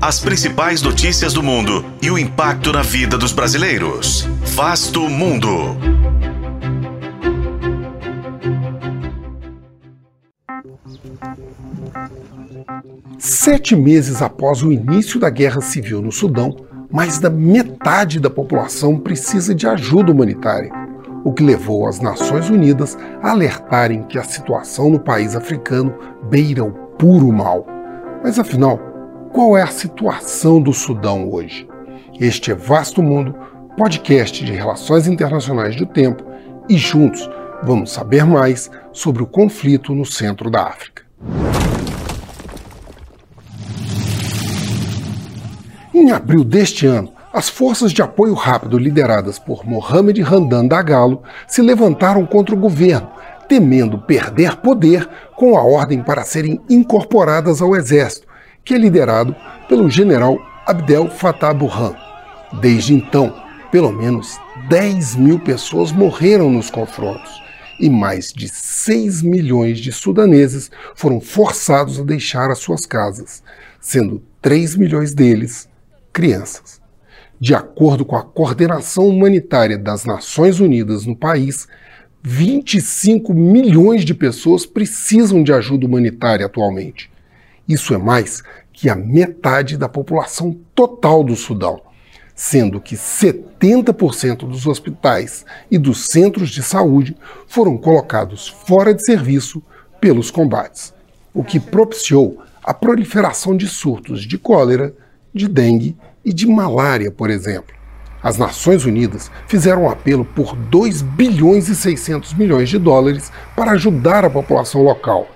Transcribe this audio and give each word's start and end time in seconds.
As 0.00 0.20
principais 0.20 0.80
notícias 0.80 1.32
do 1.32 1.42
mundo 1.42 1.84
e 2.00 2.08
o 2.08 2.16
impacto 2.16 2.72
na 2.72 2.82
vida 2.82 3.18
dos 3.18 3.32
brasileiros. 3.32 4.28
Vasto 4.54 5.00
Mundo. 5.08 5.76
Sete 13.18 13.74
meses 13.74 14.22
após 14.22 14.62
o 14.62 14.70
início 14.70 15.18
da 15.18 15.28
guerra 15.28 15.60
civil 15.60 16.00
no 16.00 16.12
Sudão, 16.12 16.54
mais 16.92 17.18
da 17.18 17.28
metade 17.28 18.20
da 18.20 18.30
população 18.30 19.00
precisa 19.00 19.52
de 19.52 19.66
ajuda 19.66 20.12
humanitária, 20.12 20.70
o 21.24 21.32
que 21.32 21.42
levou 21.42 21.88
as 21.88 21.98
Nações 21.98 22.48
Unidas 22.48 22.96
a 23.20 23.32
alertarem 23.32 24.04
que 24.04 24.16
a 24.16 24.22
situação 24.22 24.90
no 24.90 25.00
país 25.00 25.34
africano 25.34 25.92
beira 26.30 26.62
o 26.62 26.70
puro 26.70 27.32
mal. 27.32 27.66
Mas 28.22 28.38
afinal, 28.38 28.87
qual 29.32 29.56
é 29.56 29.62
a 29.62 29.68
situação 29.68 30.60
do 30.60 30.72
Sudão 30.72 31.30
hoje? 31.30 31.68
Este 32.18 32.50
é 32.50 32.54
Vasto 32.54 33.02
Mundo, 33.02 33.34
podcast 33.76 34.44
de 34.44 34.52
relações 34.52 35.06
internacionais 35.06 35.76
do 35.76 35.86
tempo, 35.86 36.24
e 36.68 36.76
juntos 36.76 37.28
vamos 37.62 37.92
saber 37.92 38.24
mais 38.24 38.70
sobre 38.92 39.22
o 39.22 39.26
conflito 39.26 39.94
no 39.94 40.04
centro 40.04 40.50
da 40.50 40.62
África. 40.62 41.02
Em 45.92 46.10
abril 46.10 46.44
deste 46.44 46.86
ano, 46.86 47.12
as 47.32 47.48
forças 47.48 47.92
de 47.92 48.00
apoio 48.00 48.34
rápido 48.34 48.78
lideradas 48.78 49.38
por 49.38 49.66
Mohamed 49.66 50.22
Hamdan 50.22 50.66
Dagalo 50.66 51.22
se 51.46 51.60
levantaram 51.60 52.24
contra 52.24 52.54
o 52.54 52.58
governo, 52.58 53.10
temendo 53.48 53.98
perder 53.98 54.56
poder 54.56 55.08
com 55.36 55.56
a 55.56 55.62
ordem 55.62 56.02
para 56.02 56.24
serem 56.24 56.60
incorporadas 56.68 57.60
ao 57.60 57.76
exército, 57.76 58.27
que 58.68 58.74
é 58.74 58.78
liderado 58.78 59.34
pelo 59.66 59.88
general 59.88 60.38
Abdel 60.66 61.08
Fattah 61.08 61.54
Burhan. 61.54 61.96
Desde 62.60 62.92
então, 62.92 63.34
pelo 63.72 63.90
menos 63.90 64.38
10 64.68 65.16
mil 65.16 65.38
pessoas 65.38 65.90
morreram 65.90 66.50
nos 66.50 66.68
confrontos 66.68 67.42
e 67.80 67.88
mais 67.88 68.30
de 68.30 68.46
6 68.46 69.22
milhões 69.22 69.78
de 69.78 69.90
sudaneses 69.90 70.70
foram 70.94 71.18
forçados 71.18 71.98
a 71.98 72.04
deixar 72.04 72.50
as 72.50 72.58
suas 72.58 72.84
casas, 72.84 73.42
sendo 73.80 74.22
3 74.42 74.76
milhões 74.76 75.14
deles 75.14 75.66
crianças. 76.12 76.78
De 77.40 77.54
acordo 77.54 78.04
com 78.04 78.16
a 78.16 78.22
coordenação 78.22 79.08
humanitária 79.08 79.78
das 79.78 80.04
Nações 80.04 80.60
Unidas 80.60 81.06
no 81.06 81.16
país, 81.16 81.66
25 82.22 83.32
milhões 83.32 84.04
de 84.04 84.12
pessoas 84.12 84.66
precisam 84.66 85.42
de 85.42 85.54
ajuda 85.54 85.86
humanitária 85.86 86.44
atualmente. 86.44 87.10
Isso 87.68 87.92
é 87.92 87.98
mais 87.98 88.42
que 88.72 88.88
a 88.88 88.94
metade 88.94 89.76
da 89.76 89.88
população 89.88 90.58
total 90.74 91.22
do 91.22 91.36
Sudão, 91.36 91.82
sendo 92.34 92.80
que 92.80 92.96
70% 92.96 94.48
dos 94.48 94.66
hospitais 94.66 95.44
e 95.70 95.76
dos 95.76 96.06
centros 96.06 96.48
de 96.48 96.62
saúde 96.62 97.16
foram 97.46 97.76
colocados 97.76 98.48
fora 98.48 98.94
de 98.94 99.04
serviço 99.04 99.62
pelos 100.00 100.30
combates, 100.30 100.94
o 101.34 101.44
que 101.44 101.60
propiciou 101.60 102.42
a 102.62 102.72
proliferação 102.72 103.56
de 103.56 103.66
surtos 103.66 104.22
de 104.22 104.38
cólera, 104.38 104.94
de 105.34 105.48
dengue 105.48 105.96
e 106.24 106.32
de 106.32 106.46
malária, 106.46 107.10
por 107.10 107.28
exemplo. 107.28 107.74
As 108.22 108.38
Nações 108.38 108.84
Unidas 108.84 109.30
fizeram 109.46 109.84
um 109.84 109.90
apelo 109.90 110.24
por 110.24 110.56
2 110.56 111.02
bilhões 111.02 111.68
e 111.68 111.74
600 111.74 112.34
milhões 112.34 112.68
de 112.68 112.78
dólares 112.78 113.30
para 113.54 113.72
ajudar 113.72 114.24
a 114.24 114.30
população 114.30 114.82
local, 114.82 115.28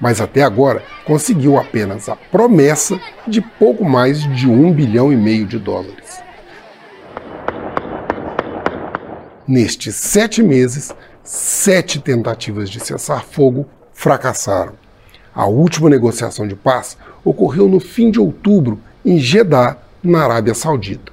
mas 0.00 0.20
até 0.20 0.42
agora 0.42 0.82
conseguiu 1.04 1.58
apenas 1.58 2.08
a 2.08 2.16
promessa 2.16 2.98
de 3.26 3.40
pouco 3.40 3.84
mais 3.84 4.22
de 4.34 4.48
1 4.48 4.72
bilhão 4.72 5.12
e 5.12 5.16
meio 5.16 5.46
de 5.46 5.58
dólares. 5.58 6.20
Nestes 9.46 9.96
sete 9.96 10.42
meses, 10.42 10.94
sete 11.24 12.00
tentativas 12.00 12.70
de 12.70 12.80
cessar 12.80 13.24
fogo 13.24 13.66
fracassaram. 13.92 14.74
A 15.34 15.46
última 15.46 15.90
negociação 15.90 16.46
de 16.46 16.54
paz 16.54 16.96
ocorreu 17.24 17.68
no 17.68 17.80
fim 17.80 18.10
de 18.10 18.20
outubro 18.20 18.80
em 19.04 19.18
Jeddah, 19.18 19.76
na 20.02 20.22
Arábia 20.24 20.54
Saudita, 20.54 21.12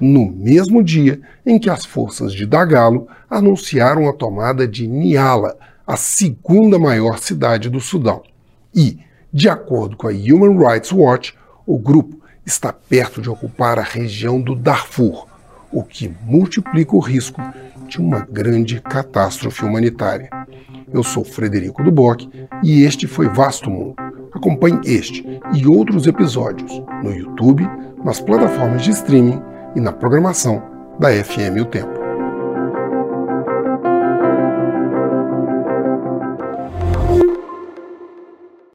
no 0.00 0.26
mesmo 0.30 0.82
dia 0.82 1.20
em 1.46 1.58
que 1.58 1.70
as 1.70 1.84
forças 1.84 2.32
de 2.32 2.46
Dagalo 2.46 3.06
anunciaram 3.30 4.08
a 4.08 4.12
tomada 4.12 4.66
de 4.66 4.88
Niala, 4.88 5.56
a 5.86 5.96
segunda 5.96 6.78
maior 6.78 7.18
cidade 7.18 7.68
do 7.68 7.80
Sudão. 7.80 8.22
E, 8.74 8.98
de 9.32 9.48
acordo 9.48 9.96
com 9.96 10.08
a 10.08 10.12
Human 10.12 10.58
Rights 10.58 10.92
Watch, 10.92 11.34
o 11.66 11.78
grupo 11.78 12.18
está 12.44 12.72
perto 12.72 13.20
de 13.20 13.30
ocupar 13.30 13.78
a 13.78 13.82
região 13.82 14.40
do 14.40 14.54
Darfur, 14.54 15.26
o 15.70 15.82
que 15.82 16.14
multiplica 16.24 16.94
o 16.94 17.00
risco 17.00 17.40
de 17.88 17.98
uma 18.00 18.20
grande 18.20 18.80
catástrofe 18.80 19.64
humanitária. 19.64 20.30
Eu 20.92 21.02
sou 21.02 21.24
Frederico 21.24 21.82
Duboc 21.82 22.28
e 22.62 22.82
este 22.82 23.06
foi 23.06 23.28
Vasto 23.28 23.70
Mundo. 23.70 23.96
Acompanhe 24.32 24.80
este 24.84 25.40
e 25.54 25.66
outros 25.66 26.06
episódios 26.06 26.72
no 27.02 27.12
YouTube, 27.12 27.68
nas 28.04 28.20
plataformas 28.20 28.82
de 28.82 28.90
streaming 28.90 29.40
e 29.76 29.80
na 29.80 29.92
programação 29.92 30.62
da 30.98 31.10
FM 31.10 31.60
O 31.60 31.64
Tempo. 31.64 31.93